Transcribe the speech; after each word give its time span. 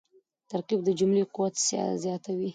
ترکیب 0.49 0.79
د 0.83 0.89
جملې 0.99 1.23
قوت 1.35 1.55
زیاتوي. 2.03 2.47